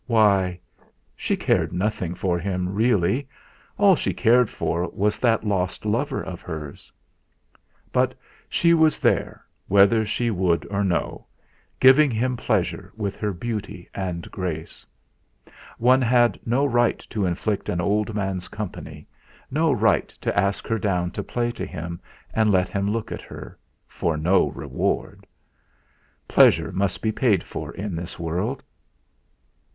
Why! 0.07 0.59
She 1.15 1.37
cared 1.37 1.71
nothing 1.71 2.15
for 2.15 2.39
him, 2.39 2.73
really; 2.73 3.27
all 3.77 3.95
she 3.95 4.15
cared 4.15 4.49
for 4.49 4.89
was 4.89 5.19
that 5.19 5.43
lost 5.43 5.85
lover 5.85 6.23
of 6.23 6.41
hers. 6.41 6.91
But 7.93 8.15
she 8.49 8.73
was 8.73 8.99
there, 8.99 9.45
whether 9.67 10.03
she 10.03 10.31
would 10.31 10.65
or 10.71 10.83
no, 10.83 11.27
giving 11.79 12.09
him 12.09 12.35
pleasure 12.35 12.91
with 12.97 13.15
her 13.17 13.31
beauty 13.31 13.87
and 13.93 14.31
grace. 14.31 14.83
One 15.77 16.01
had 16.01 16.39
no 16.47 16.65
right 16.65 16.97
to 17.11 17.27
inflict 17.27 17.69
an 17.69 17.79
old 17.79 18.15
man's 18.15 18.47
company, 18.47 19.05
no 19.51 19.71
right 19.71 20.07
to 20.21 20.35
ask 20.35 20.65
her 20.65 20.79
down 20.79 21.11
to 21.11 21.21
play 21.21 21.51
to 21.51 21.63
him 21.63 21.99
and 22.33 22.49
let 22.51 22.69
him 22.69 22.89
look 22.89 23.11
at 23.11 23.21
her 23.21 23.55
for 23.85 24.17
no 24.17 24.47
reward! 24.47 25.27
Pleasure 26.27 26.71
must 26.71 27.03
be 27.03 27.11
paid 27.11 27.43
for 27.43 27.71
in 27.73 27.95
this 27.95 28.17
world. 28.17 28.63